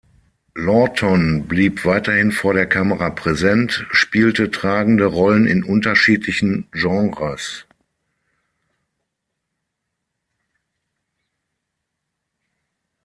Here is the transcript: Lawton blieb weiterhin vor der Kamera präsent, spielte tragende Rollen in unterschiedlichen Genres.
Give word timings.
Lawton 0.55 1.47
blieb 1.47 1.85
weiterhin 1.85 2.31
vor 2.31 2.55
der 2.55 2.65
Kamera 2.65 3.11
präsent, 3.11 3.85
spielte 3.91 4.49
tragende 4.49 5.05
Rollen 5.05 5.45
in 5.45 5.63
unterschiedlichen 5.63 6.67
Genres. 6.71 7.67